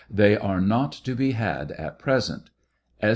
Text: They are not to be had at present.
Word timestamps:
They 0.09 0.35
are 0.35 0.59
not 0.59 0.93
to 0.93 1.13
be 1.13 1.33
had 1.33 1.73
at 1.73 1.99
present. 1.99 2.49